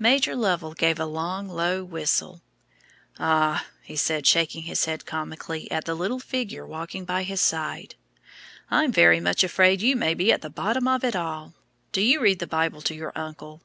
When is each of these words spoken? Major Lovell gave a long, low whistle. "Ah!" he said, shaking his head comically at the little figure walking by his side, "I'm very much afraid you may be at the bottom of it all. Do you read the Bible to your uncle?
Major 0.00 0.34
Lovell 0.34 0.74
gave 0.74 0.98
a 0.98 1.04
long, 1.06 1.46
low 1.48 1.84
whistle. 1.84 2.42
"Ah!" 3.20 3.66
he 3.84 3.94
said, 3.94 4.26
shaking 4.26 4.64
his 4.64 4.84
head 4.86 5.06
comically 5.06 5.70
at 5.70 5.84
the 5.84 5.94
little 5.94 6.18
figure 6.18 6.66
walking 6.66 7.04
by 7.04 7.22
his 7.22 7.40
side, 7.40 7.94
"I'm 8.68 8.90
very 8.90 9.20
much 9.20 9.44
afraid 9.44 9.80
you 9.80 9.94
may 9.94 10.14
be 10.14 10.32
at 10.32 10.42
the 10.42 10.50
bottom 10.50 10.88
of 10.88 11.04
it 11.04 11.14
all. 11.14 11.54
Do 11.92 12.00
you 12.00 12.18
read 12.20 12.40
the 12.40 12.48
Bible 12.48 12.82
to 12.82 12.96
your 12.96 13.12
uncle? 13.14 13.62